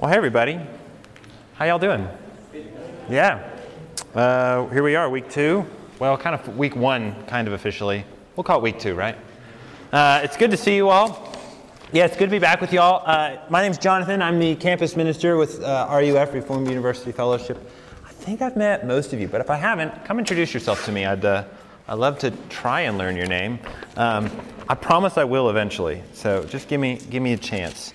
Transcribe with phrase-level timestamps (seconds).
[0.00, 0.58] Well, hey everybody.
[1.56, 2.08] How y'all doing?
[3.10, 3.46] Yeah.
[4.14, 5.66] Uh, here we are, week two.
[5.98, 8.06] Well, kind of week one, kind of officially.
[8.34, 9.14] We'll call it week two, right?
[9.92, 11.36] Uh, it's good to see you all.
[11.92, 13.02] Yeah, it's good to be back with y'all.
[13.04, 14.22] Uh, my name's Jonathan.
[14.22, 17.58] I'm the campus minister with uh, RUF, Reformed University Fellowship.
[18.02, 20.92] I think I've met most of you, but if I haven't, come introduce yourself to
[20.92, 21.04] me.
[21.04, 21.44] I'd, uh,
[21.88, 23.58] I'd love to try and learn your name.
[23.98, 24.30] Um,
[24.66, 27.92] I promise I will eventually, so just give me, give me a chance.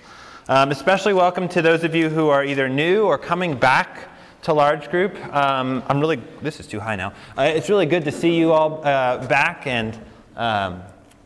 [0.48, 4.10] Um, especially welcome to those of you who are either new or coming back
[4.44, 5.16] to large group.
[5.34, 7.14] Um, I'm really, this is too high now.
[7.36, 10.00] Uh, it's really good to see you all uh, back, and
[10.36, 10.84] um,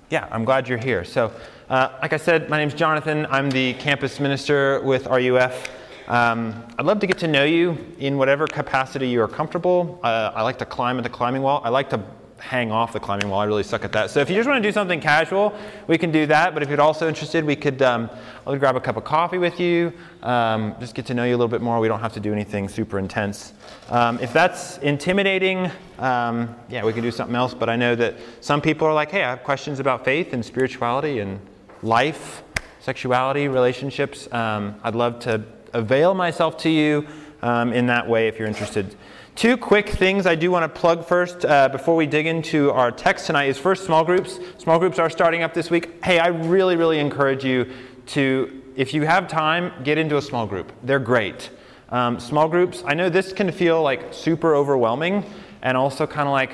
[0.09, 1.03] yeah, I'm glad you're here.
[1.03, 1.33] So,
[1.69, 3.27] uh, like I said, my name's Jonathan.
[3.29, 5.69] I'm the campus minister with RUF.
[6.07, 9.99] Um, I'd love to get to know you in whatever capacity you are comfortable.
[10.01, 11.59] Uh, I like to climb at the climbing wall.
[11.65, 12.01] I like to
[12.39, 13.39] hang off the climbing wall.
[13.39, 14.09] I really suck at that.
[14.09, 15.53] So if you just want to do something casual,
[15.87, 16.53] we can do that.
[16.53, 18.09] But if you're also interested, we could um,
[18.45, 19.93] I'll grab a cup of coffee with you,
[20.23, 21.79] um, just get to know you a little bit more.
[21.79, 23.53] We don't have to do anything super intense.
[23.89, 27.53] Um, if that's intimidating, um, yeah, we can do something else.
[27.53, 30.43] But I know that some people are like, hey, I have questions about faith and
[30.43, 31.39] spirituality and
[31.83, 32.43] life,
[32.79, 34.31] sexuality, relationships.
[34.33, 35.43] Um, I'd love to
[35.73, 37.07] avail myself to you
[37.41, 38.95] um, in that way if you're interested.
[39.39, 42.91] Two quick things I do want to plug first uh, before we dig into our
[42.91, 44.37] text tonight is first small groups.
[44.57, 46.03] Small groups are starting up this week.
[46.03, 47.71] Hey, I really, really encourage you
[48.07, 50.73] to, if you have time, get into a small group.
[50.83, 51.51] They're great.
[51.87, 55.23] Um, small groups, I know this can feel like super overwhelming
[55.61, 56.51] and also kind of like,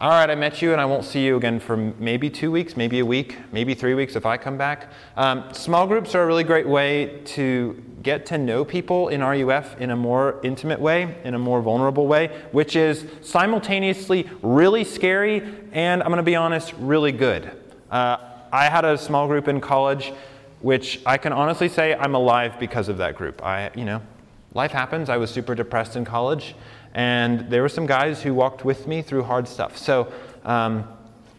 [0.00, 2.74] all right, I met you and I won't see you again for maybe two weeks,
[2.74, 4.90] maybe a week, maybe three weeks if I come back.
[5.18, 9.80] Um, small groups are a really great way to get to know people in RUF
[9.80, 15.42] in a more intimate way, in a more vulnerable way, which is simultaneously really scary
[15.72, 17.50] and, I'm going to be honest, really good.
[17.90, 18.18] Uh,
[18.52, 20.12] I had a small group in college,
[20.60, 23.42] which I can honestly say I'm alive because of that group.
[23.42, 24.02] I, you know,
[24.52, 25.08] life happens.
[25.08, 26.54] I was super depressed in college
[26.94, 29.76] and there were some guys who walked with me through hard stuff.
[29.76, 30.12] So,
[30.44, 30.86] um,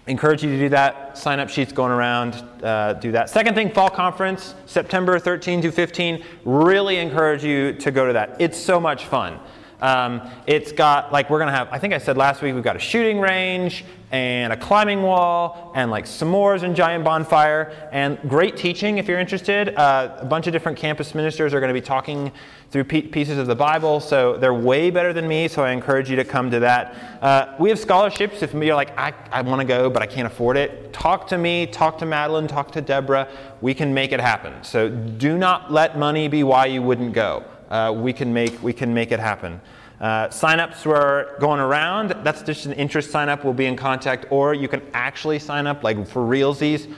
[0.08, 1.18] encourage you to do that.
[1.18, 3.30] Sign up sheets going around, uh, do that.
[3.30, 6.24] Second thing, fall conference, September 13 to 15.
[6.46, 8.36] Really encourage you to go to that.
[8.40, 9.40] It's so much fun.
[9.86, 12.64] Um, it's got, like, we're going to have, I think I said last week, we've
[12.64, 18.18] got a shooting range and a climbing wall and like s'mores and giant bonfire and
[18.28, 19.76] great teaching if you're interested.
[19.76, 22.32] Uh, a bunch of different campus ministers are going to be talking
[22.72, 26.16] through pieces of the Bible, so they're way better than me, so I encourage you
[26.16, 27.20] to come to that.
[27.22, 30.28] Uh, we have scholarships if you're like, I, I want to go, but I can't
[30.28, 30.92] afford it.
[30.94, 33.28] Talk to me, talk to Madeline, talk to Deborah.
[33.62, 34.64] We can make it happen.
[34.64, 38.74] So do not let money be why you wouldn't go uh, we, can make, we
[38.74, 39.60] can make it happen.
[40.00, 42.10] Uh, sign-ups were going around.
[42.24, 43.44] That's just an interest sign-up.
[43.44, 46.92] We'll be in contact, or you can actually sign up, like for realsies,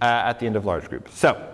[0.00, 1.18] uh, at the end of large groups.
[1.18, 1.46] So,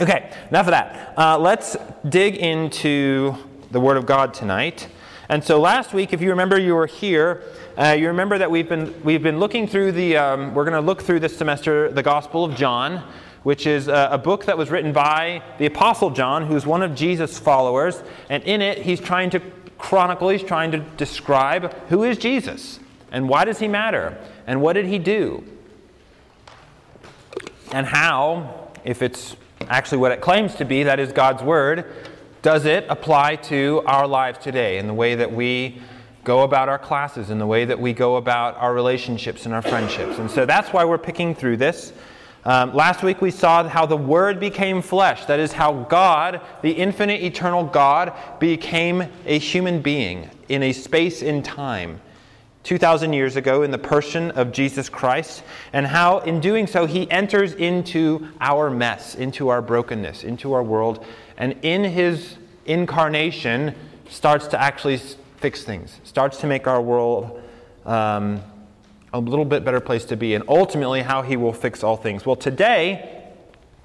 [0.00, 1.14] okay, enough of that.
[1.18, 1.76] Uh, let's
[2.08, 3.34] dig into
[3.70, 4.88] the Word of God tonight.
[5.28, 7.42] And so, last week, if you remember, you were here.
[7.76, 10.16] Uh, you remember that we've been we've been looking through the.
[10.16, 13.02] Um, we're going to look through this semester the Gospel of John
[13.46, 17.38] which is a, book that was written by the Apostle John, who's one of Jesus'
[17.38, 18.02] followers.
[18.28, 19.40] And in it, he's trying to
[19.78, 22.80] chronicle, he's trying to describe who is Jesus
[23.12, 24.18] and why does he matter
[24.48, 25.44] and what did he do
[27.70, 29.36] and how, if it's
[29.68, 31.84] actually what it claims to be, that is God's Word,
[32.42, 35.80] does it apply to our lives today in the way that we
[36.24, 39.62] go about our classes, in the way that we go about our relationships and our
[39.62, 40.18] friendships.
[40.18, 41.92] And so that's why we're picking through this.
[42.46, 45.24] Um, last week we saw how the Word became flesh.
[45.24, 51.22] That is how God, the infinite, eternal God, became a human being in a space
[51.22, 52.00] in time.
[52.62, 55.42] 2,000 years ago, in the person of Jesus Christ,
[55.72, 60.62] and how in doing so he enters into our mess, into our brokenness, into our
[60.62, 61.04] world,
[61.36, 63.74] and in his incarnation
[64.08, 64.98] starts to actually
[65.38, 67.42] fix things, starts to make our world
[67.84, 68.40] um,
[69.12, 72.26] a little bit better place to be, and ultimately how he will fix all things.
[72.26, 73.16] Well, today,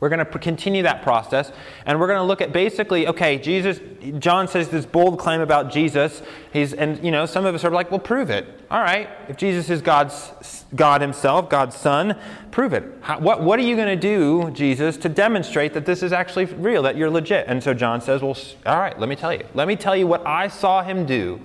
[0.02, 1.52] we're going to continue that process,
[1.86, 3.80] and we're going to look at basically, okay, Jesus,
[4.18, 6.24] John says this bold claim about Jesus.
[6.52, 8.48] He's, and you know, some of us are like, well, prove it.
[8.72, 12.18] All right, if Jesus is God's God Himself, God's Son,
[12.50, 12.84] prove it.
[13.02, 16.46] How, what, what are you going to do, Jesus, to demonstrate that this is actually
[16.46, 17.46] real, that you're legit?
[17.48, 18.36] And so John says, well,
[18.66, 19.46] all right, let me tell you.
[19.54, 21.40] Let me tell you what I saw Him do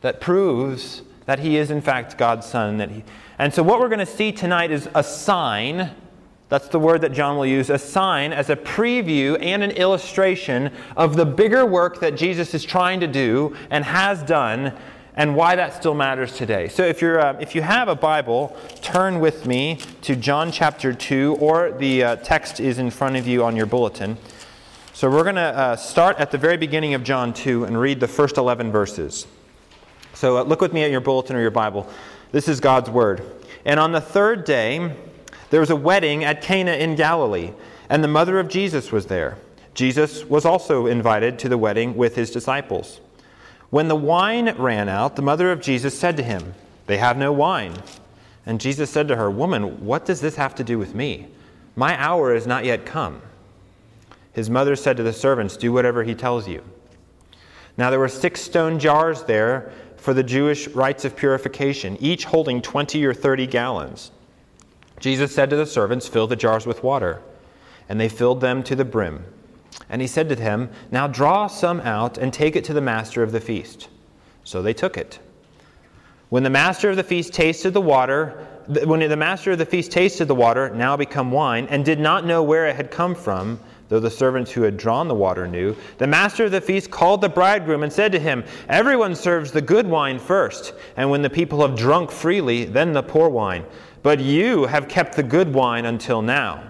[0.00, 2.78] that proves that he is in fact God's son.
[2.78, 3.04] That he,
[3.38, 5.90] and so what we're going to see tonight is a sign.
[6.48, 10.72] That's the word that John will use, a sign as a preview and an illustration
[10.96, 14.72] of the bigger work that Jesus is trying to do and has done
[15.16, 16.66] and why that still matters today.
[16.66, 20.94] So if, you're, uh, if you have a Bible, turn with me to John chapter
[20.94, 24.16] 2, or the uh, text is in front of you on your bulletin.
[24.94, 28.00] So we're going to uh, start at the very beginning of John 2 and read
[28.00, 29.26] the first 11 verses.
[30.18, 31.88] So uh, look with me at your bulletin or your Bible.
[32.32, 33.22] This is God's word.
[33.64, 34.96] And on the third day,
[35.50, 37.52] there was a wedding at Cana in Galilee,
[37.88, 39.38] and the mother of Jesus was there.
[39.74, 43.00] Jesus was also invited to the wedding with his disciples.
[43.70, 46.54] When the wine ran out, the mother of Jesus said to him,
[46.88, 47.74] They have no wine.
[48.44, 51.28] And Jesus said to her, Woman, what does this have to do with me?
[51.76, 53.22] My hour is not yet come.
[54.32, 56.64] His mother said to the servants, Do whatever he tells you.
[57.76, 62.62] Now there were six stone jars there for the Jewish rites of purification, each holding
[62.62, 64.10] 20 or 30 gallons.
[65.00, 67.22] Jesus said to the servants, Fill the jars with water.
[67.88, 69.24] And they filled them to the brim.
[69.88, 73.22] And he said to them, Now draw some out and take it to the master
[73.22, 73.88] of the feast.
[74.44, 75.18] So they took it.
[76.28, 78.46] When the master of the feast tasted the water,
[78.84, 82.26] when the master of the feast tasted the water, now become wine, and did not
[82.26, 83.58] know where it had come from,
[83.88, 87.20] though the servants who had drawn the water knew, the master of the feast called
[87.20, 91.30] the bridegroom and said to him, Everyone serves the good wine first, and when the
[91.30, 93.64] people have drunk freely, then the poor wine.
[94.02, 96.62] But you have kept the good wine until now.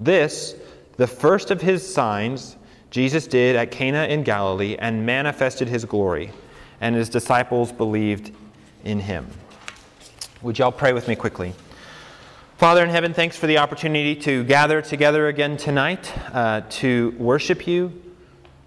[0.00, 0.54] This,
[0.96, 2.56] the first of his signs,
[2.90, 6.32] Jesus did at Cana in Galilee and manifested his glory,
[6.80, 8.32] and his disciples believed
[8.84, 9.26] in him.
[10.42, 11.54] Would y'all pray with me quickly?
[12.56, 17.66] Father in heaven, thanks for the opportunity to gather together again tonight, uh, to worship
[17.66, 17.92] you,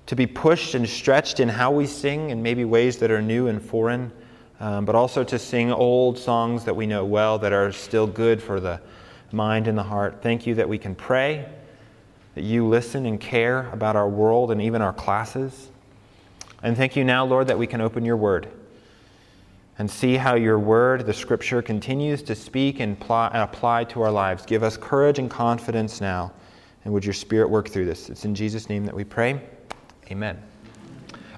[0.05, 3.47] to be pushed and stretched in how we sing in maybe ways that are new
[3.47, 4.11] and foreign,
[4.59, 8.39] um, but also to sing old songs that we know well that are still good
[8.43, 8.79] for the
[9.31, 10.19] mind and the heart.
[10.21, 11.49] Thank you that we can pray,
[12.35, 15.71] that you listen and care about our world and even our classes.
[16.61, 18.49] And thank you now, Lord, that we can open your word
[19.79, 24.45] and see how your word, the scripture, continues to speak and apply to our lives.
[24.45, 26.33] Give us courage and confidence now.
[26.83, 28.09] And would your spirit work through this?
[28.09, 29.41] It's in Jesus' name that we pray.
[30.11, 30.41] Amen.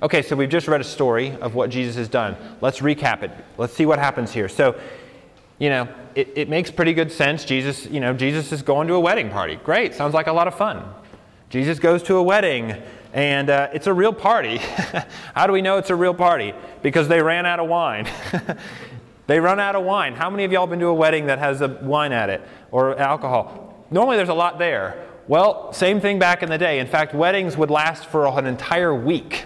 [0.01, 2.35] Okay, so we've just read a story of what Jesus has done.
[2.61, 3.31] Let's recap it.
[3.59, 4.49] Let's see what happens here.
[4.49, 4.75] So,
[5.59, 7.45] you know, it, it makes pretty good sense.
[7.45, 9.57] Jesus, you know, Jesus is going to a wedding party.
[9.57, 10.83] Great, sounds like a lot of fun.
[11.51, 12.81] Jesus goes to a wedding
[13.13, 14.57] and uh, it's a real party.
[15.35, 16.53] How do we know it's a real party?
[16.81, 18.07] Because they ran out of wine.
[19.27, 20.13] they run out of wine.
[20.13, 22.41] How many of y'all been to a wedding that has a wine at it
[22.71, 23.85] or alcohol?
[23.91, 25.07] Normally there's a lot there.
[25.27, 26.79] Well, same thing back in the day.
[26.79, 29.45] In fact, weddings would last for an entire week.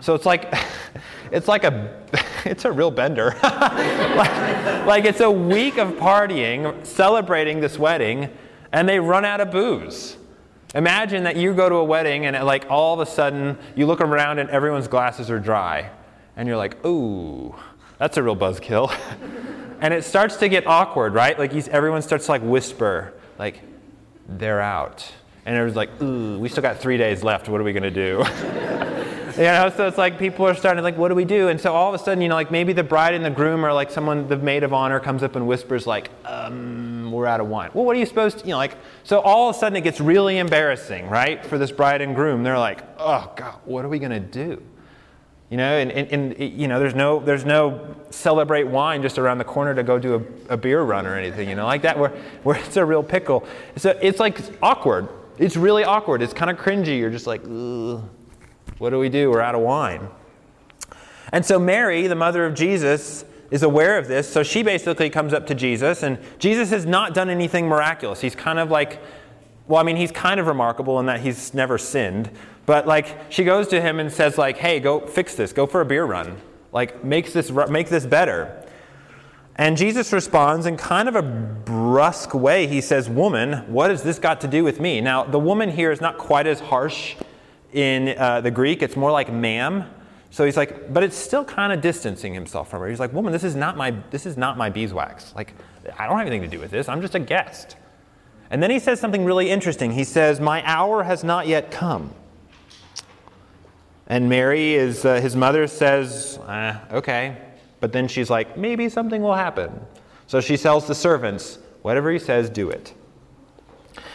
[0.00, 0.52] So it's like
[1.32, 2.02] it's like a
[2.44, 3.34] it's a real bender.
[3.42, 8.30] like, like it's a week of partying, celebrating this wedding,
[8.72, 10.16] and they run out of booze.
[10.74, 14.00] Imagine that you go to a wedding and like all of a sudden you look
[14.00, 15.90] around and everyone's glasses are dry.
[16.36, 17.54] And you're like, ooh,
[17.98, 18.94] that's a real buzzkill.
[19.80, 21.38] and it starts to get awkward, right?
[21.38, 23.60] Like everyone starts to like whisper, like,
[24.28, 25.10] they're out.
[25.46, 27.48] And everyone's like, ooh, we still got three days left.
[27.48, 28.18] What are we going to do?
[29.38, 31.48] you know, so it's like people are starting to like, what do we do?
[31.48, 33.64] And so all of a sudden, you know, like maybe the bride and the groom
[33.64, 37.40] or like someone, the maid of honor comes up and whispers like, um, we're out
[37.40, 37.70] of wine.
[37.74, 39.82] Well, what are you supposed to, you know, like, so all of a sudden it
[39.82, 42.42] gets really embarrassing, right, for this bride and groom.
[42.42, 44.62] They're like, oh, God, what are we going to do?
[45.50, 49.38] You know, and, and, and, you know, there's no, there's no celebrate wine just around
[49.38, 51.98] the corner to go do a, a beer run or anything, you know, like that,
[51.98, 52.10] where,
[52.42, 53.46] where it's a real pickle.
[53.76, 55.08] So it's like awkward.
[55.38, 56.20] It's really awkward.
[56.20, 56.98] It's kind of cringy.
[56.98, 57.42] You're just like,
[58.78, 59.30] what do we do?
[59.30, 60.08] We're out of wine.
[61.32, 64.28] And so Mary, the mother of Jesus, is aware of this.
[64.30, 68.20] So she basically comes up to Jesus, and Jesus has not done anything miraculous.
[68.20, 69.00] He's kind of like,
[69.66, 72.30] well, I mean, he's kind of remarkable in that he's never sinned.
[72.66, 75.52] But like, she goes to him and says, like, hey, go fix this.
[75.52, 76.36] Go for a beer run.
[76.72, 78.64] Like, makes this, make this better.
[79.56, 82.68] And Jesus responds in kind of a brusque way.
[82.68, 85.00] He says, Woman, what has this got to do with me?
[85.00, 87.16] Now, the woman here is not quite as harsh
[87.72, 88.82] in uh, the Greek.
[88.82, 89.84] It's more like ma'am.
[90.30, 92.88] So he's like, but it's still kind of distancing himself from her.
[92.88, 95.34] He's like, woman, this is not my this is not my beeswax.
[95.34, 95.54] Like,
[95.98, 96.88] I don't have anything to do with this.
[96.88, 97.76] I'm just a guest.
[98.50, 99.92] And then he says something really interesting.
[99.92, 102.14] He says, My hour has not yet come.
[104.06, 107.36] And Mary, is, uh, his mother, says, eh, Okay.
[107.80, 109.80] But then she's like, Maybe something will happen.
[110.26, 112.94] So she tells the servants, Whatever he says, do it.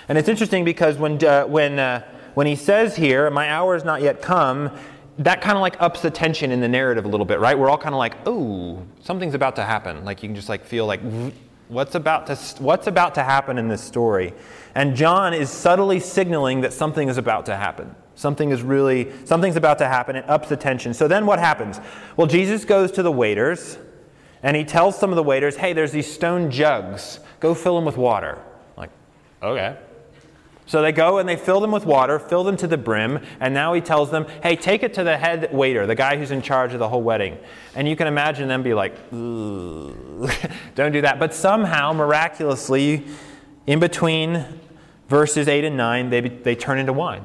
[0.07, 2.03] And it's interesting because when, uh, when, uh,
[2.33, 4.71] when he says here, My hour has not yet come,
[5.19, 7.57] that kind of like ups the tension in the narrative a little bit, right?
[7.57, 10.03] We're all kind of like, oh, something's about to happen.
[10.05, 11.01] Like you can just like feel like,
[11.67, 14.33] what's about to what's about to happen in this story?
[14.75, 17.95] And John is subtly signaling that something is about to happen.
[18.15, 20.15] Something is really something's about to happen.
[20.15, 20.93] It ups the tension.
[20.93, 21.79] So then what happens?
[22.17, 23.77] Well, Jesus goes to the waiters
[24.41, 27.19] and he tells some of the waiters, hey, there's these stone jugs.
[27.39, 28.41] Go fill them with water.
[28.75, 28.89] Like,
[29.41, 29.77] okay.
[30.65, 33.53] So they go and they fill them with water, fill them to the brim, and
[33.53, 36.41] now he tells them, hey, take it to the head waiter, the guy who's in
[36.41, 37.37] charge of the whole wedding.
[37.75, 41.19] And you can imagine them be like, don't do that.
[41.19, 43.03] But somehow, miraculously,
[43.67, 44.45] in between
[45.09, 47.23] verses 8 and 9, they, they turn into wine,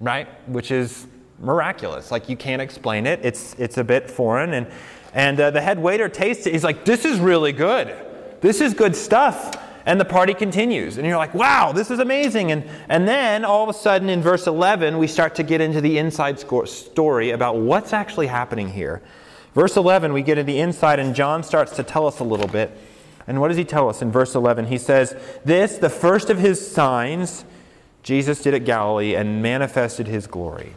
[0.00, 0.28] right?
[0.48, 1.06] Which is
[1.38, 2.10] miraculous.
[2.10, 4.54] Like you can't explain it, it's, it's a bit foreign.
[4.54, 4.66] And,
[5.12, 6.52] and uh, the head waiter tastes it.
[6.52, 7.94] He's like, this is really good.
[8.40, 10.98] This is good stuff and the party continues.
[10.98, 12.52] And you're like, wow, this is amazing.
[12.52, 15.80] And, and then all of a sudden in verse 11, we start to get into
[15.80, 19.02] the inside story about what's actually happening here.
[19.54, 22.48] Verse 11, we get into the inside, and John starts to tell us a little
[22.48, 22.76] bit.
[23.26, 24.66] And what does he tell us in verse 11?
[24.66, 27.44] He says, This, the first of his signs,
[28.02, 30.74] Jesus did at Galilee and manifested his glory.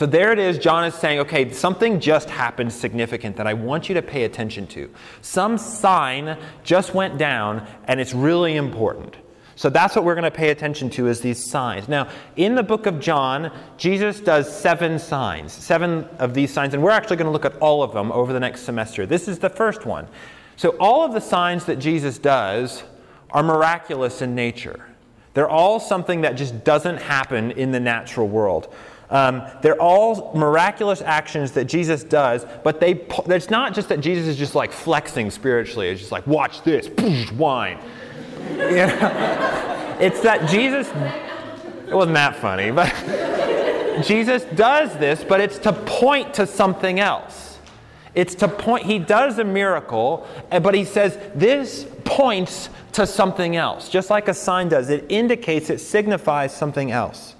[0.00, 0.56] So there it is.
[0.56, 4.66] John is saying, okay, something just happened significant that I want you to pay attention
[4.68, 4.90] to.
[5.20, 9.18] Some sign just went down, and it's really important.
[9.56, 11.86] So that's what we're going to pay attention to is these signs.
[11.86, 16.82] Now, in the book of John, Jesus does seven signs, seven of these signs, and
[16.82, 19.04] we're actually going to look at all of them over the next semester.
[19.04, 20.08] This is the first one.
[20.56, 22.84] So all of the signs that Jesus does
[23.32, 24.86] are miraculous in nature.
[25.34, 28.74] They're all something that just doesn't happen in the natural world.
[29.10, 32.92] Um, they're all miraculous actions that Jesus does, but they,
[33.26, 35.88] it's not just that Jesus is just like flexing spiritually.
[35.88, 36.88] It's just like, watch this,
[37.32, 37.78] wine.
[38.50, 39.96] You know?
[40.00, 40.88] it's that Jesus,
[41.86, 42.88] it wasn't that funny, but
[44.06, 47.58] Jesus does this, but it's to point to something else.
[48.14, 53.56] It's to point, he does a miracle, eh, but he says, this points to something
[53.56, 54.90] else, just like a sign does.
[54.90, 57.34] It indicates, it signifies something else.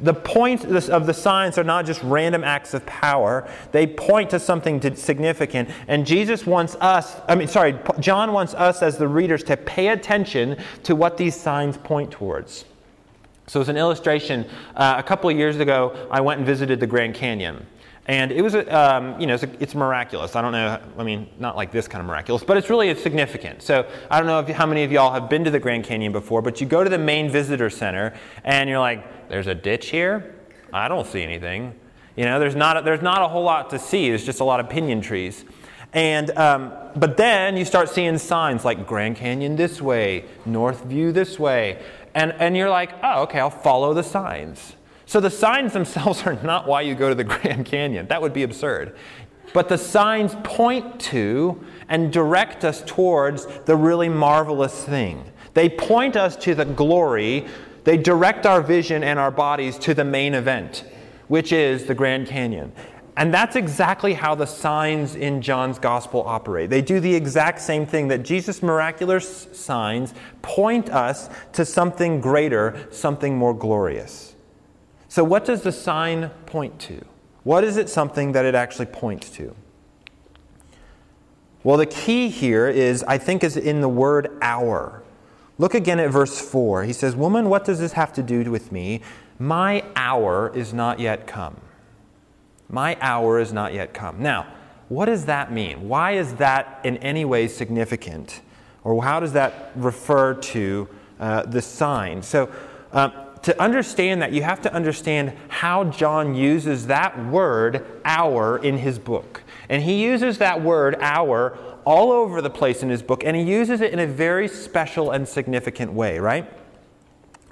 [0.00, 3.48] The point of the signs are not just random acts of power.
[3.72, 5.70] They point to something significant.
[5.88, 9.88] And Jesus wants us, I mean, sorry, John wants us as the readers to pay
[9.88, 12.66] attention to what these signs point towards.
[13.46, 16.86] So, as an illustration, uh, a couple of years ago, I went and visited the
[16.86, 17.64] Grand Canyon.
[18.08, 20.36] And it was, um, you know, it's, it's, miraculous.
[20.36, 23.62] I don't know, I mean, not like this kind of miraculous, but it's really significant.
[23.62, 26.12] So I don't know if, how many of y'all have been to the Grand Canyon
[26.12, 29.88] before, but you go to the main visitor center and you're like, there's a ditch
[29.88, 30.36] here?
[30.72, 31.74] I don't see anything.
[32.14, 34.08] You know, there's not a, there's not a whole lot to see.
[34.08, 35.44] There's just a lot of pinyon trees.
[35.92, 41.10] And, um, but then you start seeing signs like Grand Canyon this way, North View
[41.10, 41.82] this way.
[42.14, 44.75] And, and you're like, oh, okay, I'll follow the signs.
[45.06, 48.06] So the signs themselves are not why you go to the Grand Canyon.
[48.08, 48.96] That would be absurd.
[49.54, 55.24] But the signs point to and direct us towards the really marvelous thing.
[55.54, 57.46] They point us to the glory,
[57.84, 60.84] they direct our vision and our bodies to the main event,
[61.28, 62.72] which is the Grand Canyon.
[63.16, 66.68] And that's exactly how the signs in John's gospel operate.
[66.68, 72.86] They do the exact same thing that Jesus' miraculous signs point us to something greater,
[72.90, 74.35] something more glorious.
[75.08, 77.04] So, what does the sign point to?
[77.44, 79.54] What is it something that it actually points to?
[81.62, 85.02] Well, the key here is, I think, is in the word hour.
[85.58, 86.84] Look again at verse 4.
[86.84, 89.00] He says, Woman, what does this have to do with me?
[89.38, 91.56] My hour is not yet come.
[92.68, 94.22] My hour is not yet come.
[94.22, 94.46] Now,
[94.88, 95.88] what does that mean?
[95.88, 98.40] Why is that in any way significant?
[98.84, 102.22] Or how does that refer to uh, the sign?
[102.22, 102.50] So,
[102.92, 108.78] uh, to understand that, you have to understand how John uses that word, hour, in
[108.78, 109.44] his book.
[109.68, 113.44] And he uses that word, hour, all over the place in his book, and he
[113.44, 116.52] uses it in a very special and significant way, right?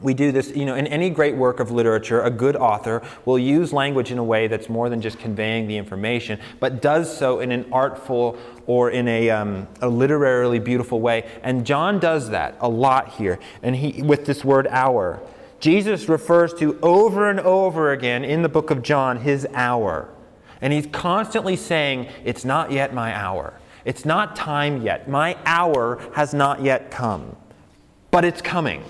[0.00, 3.38] We do this, you know, in any great work of literature, a good author will
[3.38, 7.38] use language in a way that's more than just conveying the information, but does so
[7.38, 8.36] in an artful
[8.66, 11.30] or in a, um, a literarily beautiful way.
[11.44, 15.22] And John does that a lot here, and he with this word hour.
[15.64, 20.10] Jesus refers to over and over again in the book of John his hour.
[20.60, 23.58] And he's constantly saying, It's not yet my hour.
[23.86, 25.08] It's not time yet.
[25.08, 27.34] My hour has not yet come.
[28.10, 28.84] But it's coming.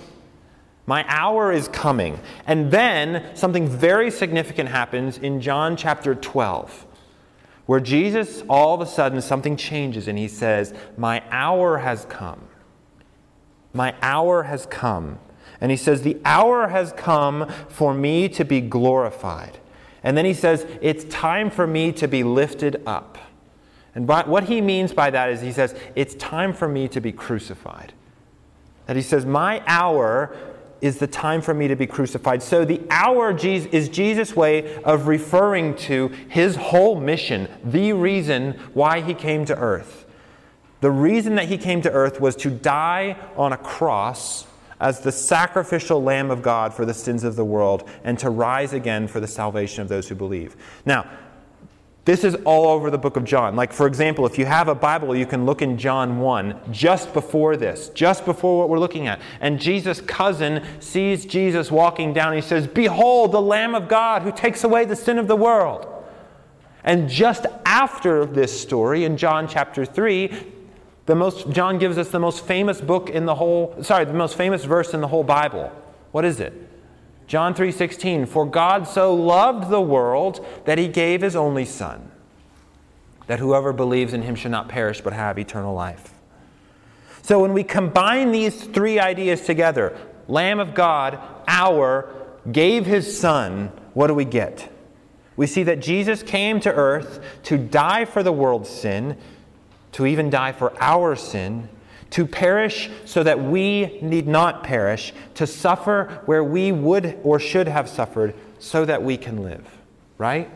[0.84, 2.18] My hour is coming.
[2.44, 6.86] And then something very significant happens in John chapter 12,
[7.66, 12.48] where Jesus, all of a sudden, something changes and he says, My hour has come.
[13.72, 15.20] My hour has come.
[15.64, 19.56] And he says, The hour has come for me to be glorified.
[20.02, 23.16] And then he says, It's time for me to be lifted up.
[23.94, 27.00] And by, what he means by that is he says, It's time for me to
[27.00, 27.94] be crucified.
[28.85, 30.37] That he says, My hour
[30.83, 32.42] is the time for me to be crucified.
[32.42, 39.00] So the hour is Jesus' way of referring to his whole mission, the reason why
[39.00, 40.04] he came to earth.
[40.83, 44.47] The reason that he came to earth was to die on a cross
[44.80, 48.72] as the sacrificial Lamb of God for the sins of the world, and to rise
[48.72, 50.56] again for the salvation of those who believe.
[50.84, 51.08] Now,
[52.04, 53.56] this is all over the book of John.
[53.56, 57.14] Like, for example, if you have a Bible, you can look in John 1, just
[57.14, 59.22] before this, just before what we're looking at.
[59.40, 62.34] And Jesus' cousin sees Jesus walking down.
[62.34, 65.86] He says, Behold, the Lamb of God who takes away the sin of the world.
[66.82, 70.52] And just after this story, in John chapter 3,
[71.06, 74.37] the most, John gives us the most famous book in the whole, sorry, the most
[74.37, 75.70] famous verse in the whole Bible.
[76.12, 76.52] What is it?
[77.26, 82.11] John 3:16 For God so loved the world that he gave his only son
[83.26, 86.12] that whoever believes in him should not perish but have eternal life.
[87.23, 89.96] So when we combine these three ideas together,
[90.28, 91.18] Lamb of God,
[91.49, 92.08] our
[92.52, 94.70] gave his son, what do we get?
[95.37, 99.16] We see that Jesus came to earth to die for the world's sin,
[99.94, 101.68] to even die for our sin,
[102.10, 107.68] to perish so that we need not perish, to suffer where we would or should
[107.68, 109.66] have suffered so that we can live.
[110.18, 110.50] Right?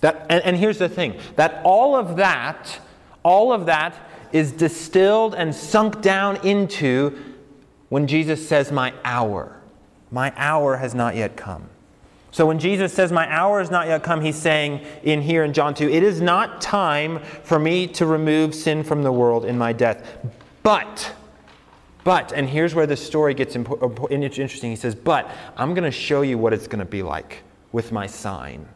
[0.00, 2.78] That, and, and here's the thing that all of that,
[3.22, 3.94] all of that
[4.32, 7.18] is distilled and sunk down into
[7.88, 9.60] when Jesus says, My hour.
[10.10, 11.68] My hour has not yet come.
[12.36, 15.54] So when Jesus says, My hour is not yet come, he's saying in here in
[15.54, 19.56] John 2, It is not time for me to remove sin from the world in
[19.56, 20.18] my death.
[20.62, 21.14] But,
[22.04, 24.68] but, and here's where the story gets interesting.
[24.68, 27.90] He says, But I'm going to show you what it's going to be like with
[27.90, 28.68] my sign.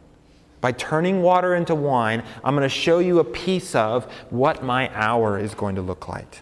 [0.59, 4.89] By turning water into wine, I'm going to show you a piece of what my
[4.95, 6.39] hour is going to look like.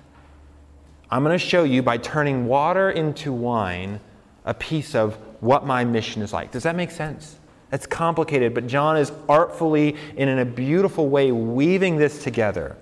[1.11, 3.99] I'm going to show you by turning water into wine
[4.45, 6.51] a piece of what my mission is like.
[6.51, 7.37] Does that make sense?
[7.71, 12.75] It's complicated, but John is artfully and in a beautiful way weaving this together.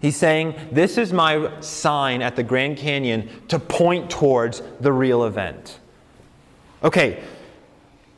[0.00, 5.24] He's saying, This is my sign at the Grand Canyon to point towards the real
[5.24, 5.78] event.
[6.82, 7.22] Okay,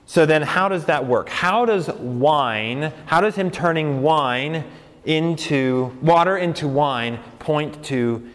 [0.07, 1.29] so then how does that work?
[1.29, 4.65] How does wine, how does him turning wine
[5.05, 8.29] into water into wine point to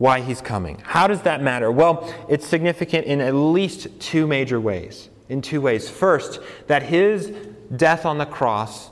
[0.00, 0.80] why he's coming.
[0.82, 1.70] How does that matter?
[1.70, 5.10] Well, it's significant in at least two major ways.
[5.28, 5.90] In two ways.
[5.90, 7.30] First, that his
[7.76, 8.88] death on the cross,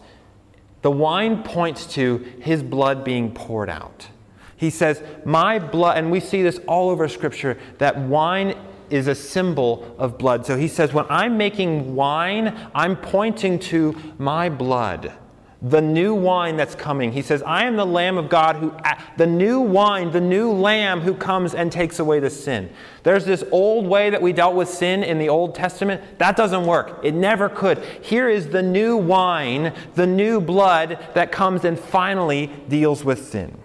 [0.83, 4.09] the wine points to his blood being poured out.
[4.55, 8.55] He says, My blood, and we see this all over Scripture, that wine
[8.91, 10.45] is a symbol of blood.
[10.45, 15.15] So he says, When I'm making wine, I'm pointing to my blood
[15.61, 17.13] the new wine that's coming.
[17.13, 18.73] He says, I am the Lamb of God who,
[19.17, 22.71] the new wine, the new Lamb who comes and takes away the sin.
[23.03, 26.19] There's this old way that we dealt with sin in the Old Testament.
[26.19, 27.01] That doesn't work.
[27.03, 27.79] It never could.
[28.03, 33.59] Here is the new wine, the new blood that comes and finally deals with sin.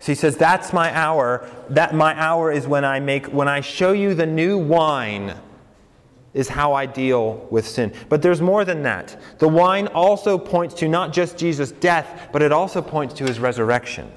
[0.00, 1.48] So he says, That's my hour.
[1.70, 5.40] That my hour is when I make, when I show you the new wine
[6.34, 7.92] is how I deal with sin.
[8.08, 9.20] But there's more than that.
[9.38, 13.38] The wine also points to not just Jesus' death, but it also points to his
[13.38, 14.10] resurrection.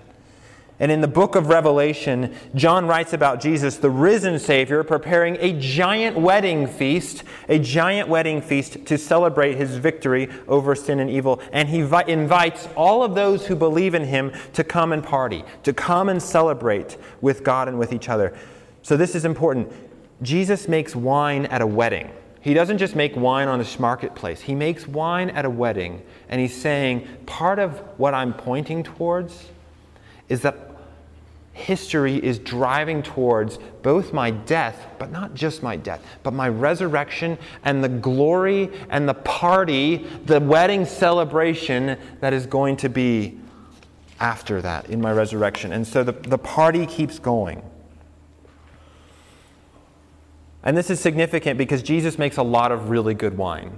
[0.77, 5.57] And in the book of Revelation, John writes about Jesus, the risen Savior, preparing a
[5.57, 11.41] giant wedding feast, a giant wedding feast to celebrate his victory over sin and evil.
[11.53, 15.45] And he vi- invites all of those who believe in him to come and party,
[15.63, 18.35] to come and celebrate with God and with each other.
[18.81, 19.71] So this is important.
[20.21, 22.11] Jesus makes wine at a wedding.
[22.41, 24.41] He doesn't just make wine on a marketplace.
[24.41, 29.49] He makes wine at a wedding, and he's saying, part of what I'm pointing towards
[30.29, 30.71] is that
[31.53, 37.37] history is driving towards both my death, but not just my death, but my resurrection
[37.63, 43.39] and the glory and the party, the wedding celebration that is going to be
[44.19, 45.71] after that in my resurrection.
[45.71, 47.63] And so the, the party keeps going.
[50.65, 53.71] And this is significant because Jesus makes a lot of really good wine.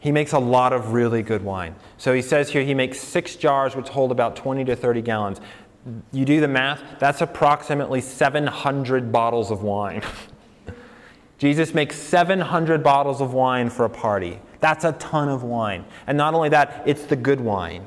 [0.00, 1.76] He makes a lot of really good wine.
[1.98, 5.40] So he says here he makes six jars which hold about 20 to 30 gallons.
[6.10, 10.02] You do the math, that's approximately 700 bottles of wine.
[11.38, 14.40] Jesus makes 700 bottles of wine for a party.
[14.60, 15.84] That's a ton of wine.
[16.06, 17.84] And not only that, it's the good wine.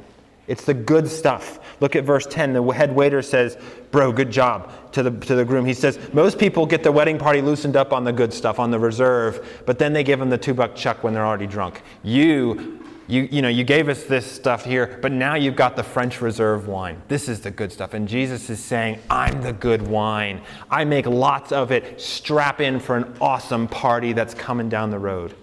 [0.48, 1.60] It's the good stuff.
[1.80, 2.54] Look at verse 10.
[2.54, 3.58] The head waiter says,
[3.92, 5.66] Bro, good job to the, to the groom.
[5.66, 8.72] He says, Most people get their wedding party loosened up on the good stuff, on
[8.72, 11.82] the reserve, but then they give them the two buck chuck when they're already drunk.
[12.04, 15.84] You, you, you know, you gave us this stuff here, but now you've got the
[15.84, 17.02] French reserve wine.
[17.08, 17.94] This is the good stuff.
[17.94, 20.42] And Jesus is saying, I'm the good wine.
[20.70, 22.00] I make lots of it.
[22.00, 25.36] Strap in for an awesome party that's coming down the road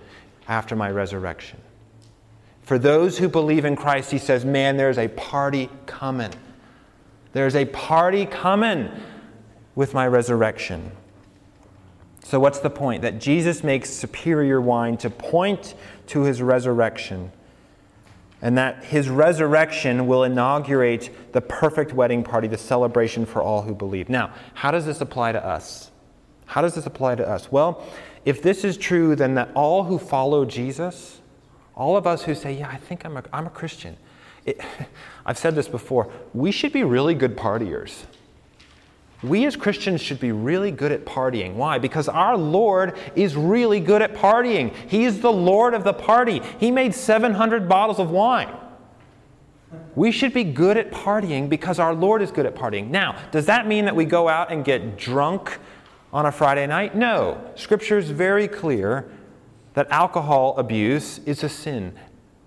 [0.48, 1.61] after my resurrection.
[2.72, 6.32] For those who believe in Christ, he says, man, there's a party coming.
[7.34, 8.88] There's a party coming
[9.74, 10.90] with my resurrection.
[12.24, 13.02] So, what's the point?
[13.02, 15.74] That Jesus makes superior wine to point
[16.06, 17.30] to his resurrection,
[18.40, 23.74] and that his resurrection will inaugurate the perfect wedding party, the celebration for all who
[23.74, 24.08] believe.
[24.08, 25.90] Now, how does this apply to us?
[26.46, 27.52] How does this apply to us?
[27.52, 27.86] Well,
[28.24, 31.18] if this is true, then that all who follow Jesus,
[31.82, 33.96] all of us who say, Yeah, I think I'm a, I'm a Christian,
[34.46, 34.60] it,
[35.26, 38.04] I've said this before, we should be really good partiers.
[39.22, 41.54] We as Christians should be really good at partying.
[41.54, 41.78] Why?
[41.78, 44.74] Because our Lord is really good at partying.
[44.88, 46.40] He is the Lord of the party.
[46.58, 48.52] He made 700 bottles of wine.
[49.94, 52.90] We should be good at partying because our Lord is good at partying.
[52.90, 55.58] Now, does that mean that we go out and get drunk
[56.12, 56.96] on a Friday night?
[56.96, 57.40] No.
[57.54, 59.08] Scripture is very clear
[59.74, 61.94] that alcohol abuse is a sin.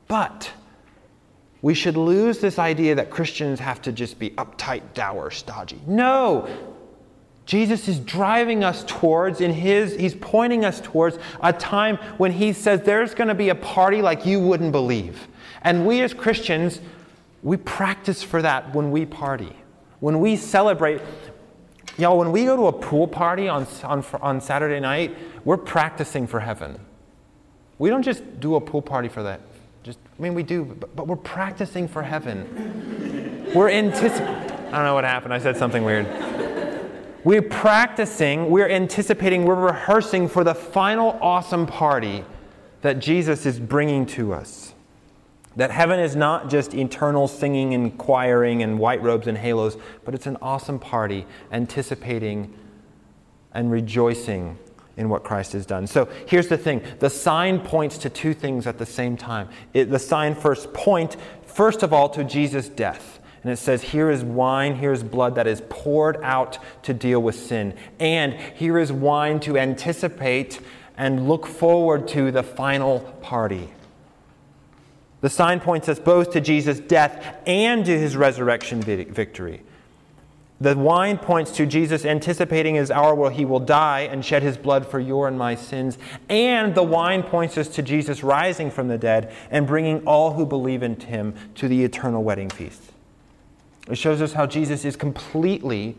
[0.08, 0.52] But
[1.62, 5.82] we should lose this idea that Christians have to just be uptight, dour, stodgy.
[5.88, 6.48] No!
[7.46, 12.54] Jesus is driving us towards, in his, he's pointing us towards a time when he
[12.54, 15.28] says there's going to be a party like you wouldn't believe.
[15.62, 16.82] And we as Christians,
[17.42, 19.56] we practice for that when we party.
[20.00, 21.02] When we celebrate,
[21.98, 26.28] y'all, when we go to a pool party on, on, on Saturday night, we're practicing
[26.28, 26.80] for heaven.
[27.78, 29.42] We don't just do a pool party for that,
[29.86, 33.52] just, I mean, we do, but, but we're practicing for heaven.
[33.54, 34.26] we're anticipating.
[34.28, 35.32] I don't know what happened.
[35.34, 36.08] I said something weird.
[37.24, 42.26] We're practicing, we're anticipating, we're rehearsing for the final awesome party
[42.82, 44.74] that Jesus is bringing to us.
[45.56, 50.14] That heaven is not just eternal singing and choiring and white robes and halos, but
[50.14, 52.54] it's an awesome party anticipating
[53.54, 54.58] and rejoicing
[54.98, 55.88] in what Christ has done.
[55.88, 59.50] So here's the thing the sign points to two things at the same time.
[59.74, 63.20] It, the sign first point, first of all, to Jesus' death.
[63.44, 67.22] And it says, Here is wine, here is blood that is poured out to deal
[67.22, 67.76] with sin.
[68.00, 70.60] And here is wine to anticipate
[70.98, 73.70] and look forward to the final party.
[75.22, 79.62] The sign points us both to Jesus' death and to his resurrection victory.
[80.62, 84.56] The wine points to Jesus anticipating his hour where he will die and shed his
[84.56, 85.98] blood for your and my sins.
[86.30, 90.46] And the wine points us to Jesus rising from the dead and bringing all who
[90.46, 92.82] believe in him to the eternal wedding feast.
[93.90, 95.98] It shows us how Jesus is completely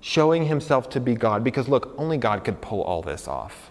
[0.00, 3.70] showing himself to be God because, look, only God could pull all this off.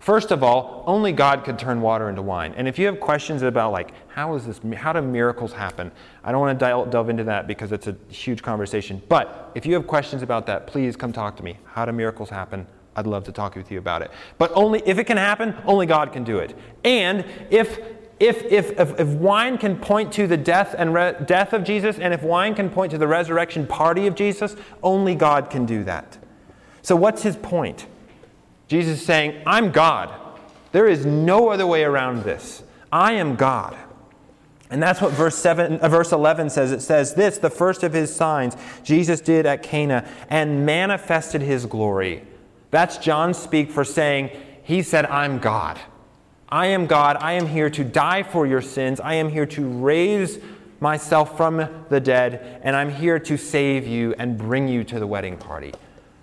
[0.00, 2.54] First of all, only God could turn water into wine.
[2.56, 5.92] And if you have questions about like how is this how do miracles happen?
[6.24, 9.02] I don't want to delve into that because it's a huge conversation.
[9.10, 11.58] But if you have questions about that, please come talk to me.
[11.64, 12.66] How do miracles happen?
[12.96, 14.10] I'd love to talk with you about it.
[14.38, 16.56] But only if it can happen, only God can do it.
[16.82, 17.78] And if
[18.18, 21.98] if, if, if, if, wine can point to the death and re- death of Jesus,
[21.98, 25.84] and if wine can point to the resurrection party of Jesus, only God can do
[25.84, 26.18] that.
[26.82, 27.86] So, what's his point?
[28.70, 30.14] Jesus is saying, I'm God.
[30.70, 32.62] There is no other way around this.
[32.92, 33.76] I am God.
[34.70, 36.70] And that's what verse, seven, uh, verse 11 says.
[36.70, 41.66] It says, This, the first of his signs, Jesus did at Cana and manifested his
[41.66, 42.22] glory.
[42.70, 44.30] That's John speak for saying,
[44.62, 45.80] He said, I'm God.
[46.48, 47.16] I am God.
[47.16, 49.00] I am here to die for your sins.
[49.00, 50.38] I am here to raise
[50.78, 51.56] myself from
[51.88, 55.74] the dead, and I'm here to save you and bring you to the wedding party.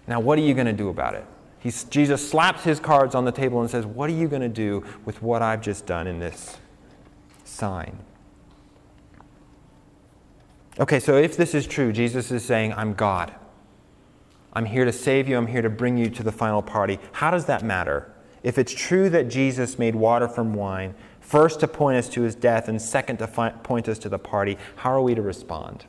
[0.08, 1.26] Now, what are you going to do about it?
[1.60, 4.50] He's, Jesus slaps his cards on the table and says, What are you going to
[4.50, 6.58] do with what I've just done in this
[7.44, 8.00] sign?
[10.80, 13.34] Okay, so if this is true, Jesus is saying, I'm God.
[14.54, 15.38] I'm here to save you.
[15.38, 17.00] I'm here to bring you to the final party.
[17.14, 18.12] How does that matter?
[18.44, 22.36] If it's true that Jesus made water from wine, first to point us to his
[22.36, 25.86] death and second to fi- point us to the party, how are we to respond?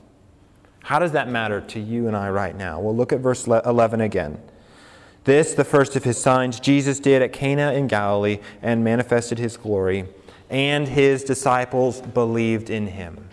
[0.85, 2.81] How does that matter to you and I right now?
[2.81, 4.41] Well, look at verse 11 again.
[5.29, 9.59] This, the first of his signs, Jesus did at Cana in Galilee and manifested his
[9.59, 10.07] glory,
[10.49, 13.29] and his disciples believed in him.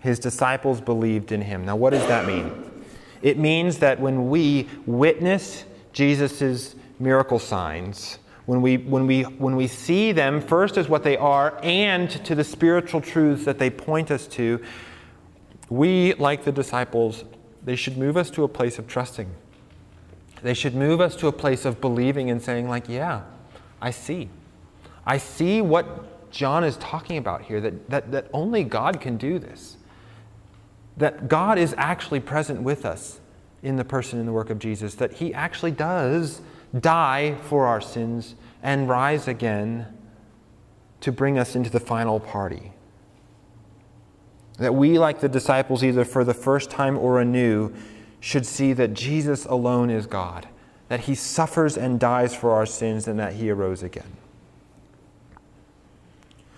[0.00, 1.64] His disciples believed in him.
[1.64, 2.52] Now, what does that mean?
[3.20, 9.66] It means that when we witness Jesus' miracle signs, when we, when, we, when we
[9.66, 14.12] see them first as what they are and to the spiritual truths that they point
[14.12, 14.62] us to,
[15.68, 17.24] we, like the disciples,
[17.64, 19.28] they should move us to a place of trusting.
[20.46, 23.22] They should move us to a place of believing and saying, like, yeah,
[23.82, 24.28] I see.
[25.04, 29.40] I see what John is talking about here, that, that, that only God can do
[29.40, 29.76] this.
[30.98, 33.18] That God is actually present with us
[33.64, 36.42] in the person and the work of Jesus, that he actually does
[36.78, 39.98] die for our sins and rise again
[41.00, 42.70] to bring us into the final party.
[44.58, 47.74] That we, like the disciples, either for the first time or anew,
[48.26, 50.48] should see that Jesus alone is God,
[50.88, 54.16] that he suffers and dies for our sins, and that he arose again.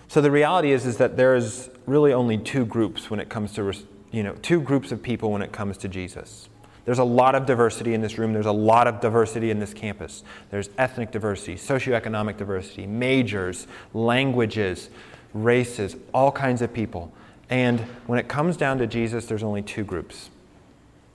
[0.07, 3.71] So the reality is, is that there's really only two groups when it comes to,
[4.09, 6.49] you know, two groups of people when it comes to Jesus.
[6.85, 8.33] There's a lot of diversity in this room.
[8.33, 10.23] There's a lot of diversity in this campus.
[10.49, 14.89] There's ethnic diversity, socioeconomic diversity, majors, languages,
[15.35, 17.13] races, all kinds of people.
[17.47, 20.31] And when it comes down to Jesus, there's only two groups.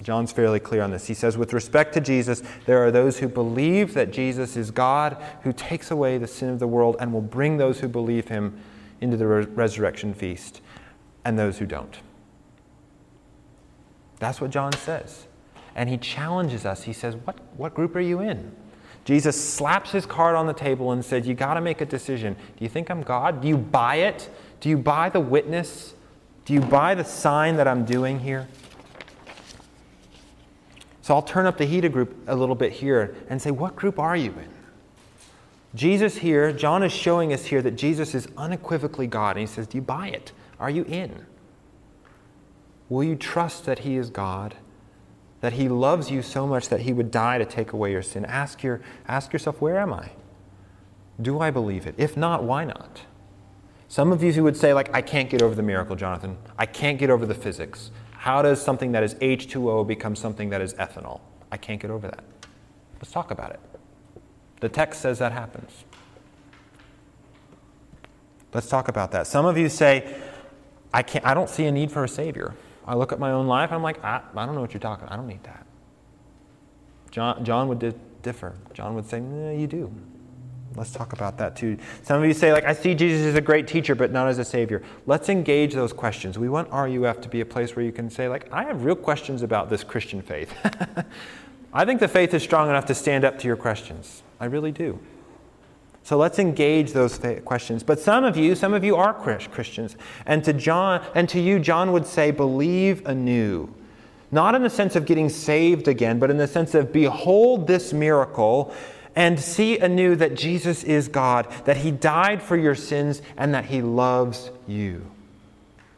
[0.05, 1.07] John's fairly clear on this.
[1.07, 5.17] He says, with respect to Jesus, there are those who believe that Jesus is God,
[5.43, 8.61] who takes away the sin of the world and will bring those who believe him
[9.01, 10.61] into the re- resurrection feast,
[11.25, 11.99] and those who don't.
[14.19, 15.27] That's what John says.
[15.75, 16.85] And he challenges us.
[16.85, 18.55] He says, What, what group are you in?
[19.05, 22.35] Jesus slaps his card on the table and said, You got to make a decision.
[22.35, 23.41] Do you think I'm God?
[23.41, 24.31] Do you buy it?
[24.61, 25.95] Do you buy the witness?
[26.45, 28.49] Do you buy the sign that I'm doing here?
[31.05, 33.99] So I'll turn up the heat group a little bit here and say, What group
[33.99, 34.49] are you in?
[35.75, 39.37] Jesus here, John is showing us here that Jesus is unequivocally God.
[39.37, 40.33] And he says, Do you buy it?
[40.59, 41.27] Are you in?
[42.89, 44.55] Will you trust that he is God?
[45.43, 48.25] That he loves you so much that he would die to take away your sin?
[48.25, 50.13] Ask, your, ask yourself, Where am I?
[51.21, 51.97] Do I believe it?
[51.99, 53.03] If not, why not?
[53.89, 56.39] Some of you who would say, like, I can't get over the miracle, Jonathan.
[56.57, 57.91] I can't get over the physics.
[58.25, 61.21] How does something that is H2O become something that is ethanol?
[61.53, 62.25] I can't get over that.
[62.95, 63.61] Let's talk about it.
[64.61, 65.85] The text says that happens.
[68.55, 69.27] Let's talk about that.
[69.27, 70.17] Some of you say,
[70.95, 72.55] I, can't, I don't see a need for a Savior.
[72.87, 75.07] I look at my own life, I'm like, I, I don't know what you're talking
[75.09, 75.67] I don't need that.
[77.11, 78.55] John, John would di- differ.
[78.73, 79.95] John would say, no, you do.
[80.77, 81.79] Let's talk about that too.
[82.03, 84.39] Some of you say, like, I see Jesus as a great teacher, but not as
[84.39, 84.83] a savior.
[85.07, 86.39] Let's engage those questions.
[86.39, 88.97] We want RUF to be a place where you can say, like, I have real
[88.97, 90.53] questions about this Christian faith.
[91.73, 94.23] I think the faith is strong enough to stand up to your questions.
[94.41, 94.99] I really do.
[96.03, 97.83] So let's engage those questions.
[97.83, 99.97] But some of you, some of you are Christians.
[100.27, 103.73] And to John, and to you, John would say, believe anew.
[104.31, 107.93] Not in the sense of getting saved again, but in the sense of behold this
[107.93, 108.75] miracle
[109.17, 113.67] and see anew that Jesus is God, that He died for your sins, and that
[113.67, 115.11] He loves you.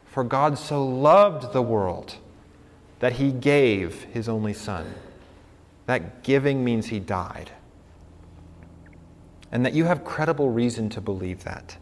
[0.05, 2.15] For God so loved the world
[2.99, 4.93] that He gave His only Son.
[5.85, 7.51] That giving means He died.
[9.51, 11.77] And that you have credible reason to believe that.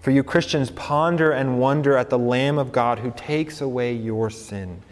[0.00, 4.30] For you Christians, ponder and wonder at the Lamb of God who takes away your
[4.30, 4.82] sin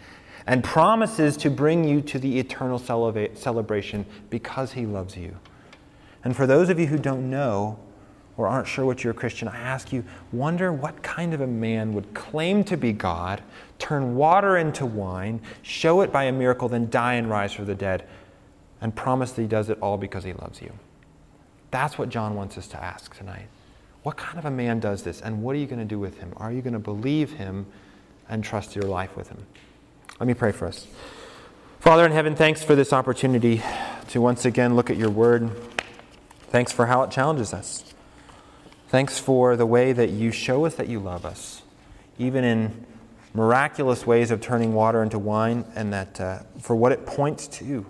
[0.47, 5.37] and promises to bring you to the eternal celebration because he loves you.
[6.23, 7.77] And for those of you who don't know
[8.37, 11.47] or aren't sure what you're a Christian, I ask you, wonder what kind of a
[11.47, 13.41] man would claim to be God,
[13.77, 17.75] turn water into wine, show it by a miracle, then die and rise from the
[17.75, 18.07] dead,
[18.79, 20.71] and promise that he does it all because he loves you.
[21.71, 23.47] That's what John wants us to ask tonight.
[24.03, 26.19] What kind of a man does this, and what are you going to do with
[26.19, 26.31] him?
[26.37, 27.65] Are you going to believe him
[28.29, 29.45] and trust your life with him?
[30.19, 30.87] Let me pray for us.
[31.79, 33.61] Father in heaven, thanks for this opportunity
[34.09, 35.51] to once again look at your word.
[36.49, 37.93] Thanks for how it challenges us.
[38.87, 41.61] Thanks for the way that you show us that you love us,
[42.17, 42.85] even in
[43.35, 47.85] miraculous ways of turning water into wine, and that uh, for what it points to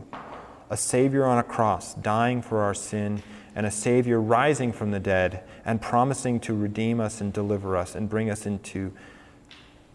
[0.69, 3.23] a Savior on a cross dying for our sin,
[3.55, 7.95] and a Savior rising from the dead and promising to redeem us and deliver us
[7.95, 8.91] and bring us into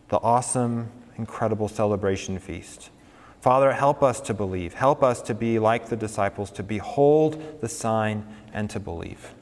[0.08, 2.90] the awesome incredible celebration feast.
[3.40, 4.74] Father, help us to believe.
[4.74, 9.34] Help us to be like the disciples, to behold the sign and to believe.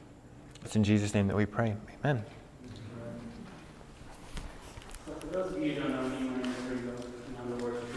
[0.65, 1.75] It's in Jesus' name that we pray.
[2.03, 2.23] Amen.